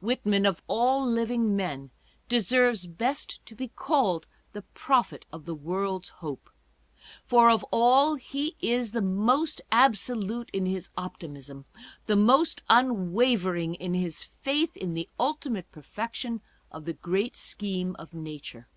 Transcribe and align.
Whitman, 0.00 0.46
of 0.46 0.62
all 0.68 1.04
living 1.04 1.56
men, 1.56 1.90
deserves 2.28 2.86
best 2.86 3.44
to 3.44 3.56
be 3.56 3.66
called 3.66 4.28
the 4.52 4.62
prophet 4.62 5.26
of 5.32 5.46
the 5.46 5.54
world's 5.56 6.10
hope; 6.10 6.48
for 7.24 7.50
of 7.50 7.64
all 7.72 8.14
he 8.14 8.54
is 8.60 8.92
the 8.92 9.02
most 9.02 9.60
absolute 9.72 10.48
in 10.52 10.64
his 10.66 10.90
optimism, 10.96 11.64
the 12.06 12.14
most 12.14 12.62
unwavering 12.70 13.74
in 13.74 13.94
his 13.94 14.22
faith 14.22 14.76
in 14.76 14.94
the 14.94 15.08
ultimate 15.18 15.68
perfection 15.72 16.40
of 16.70 16.84
the 16.84 16.92
great 16.92 17.34
scheme 17.34 17.96
of 17.98 18.14
nature. 18.14 18.68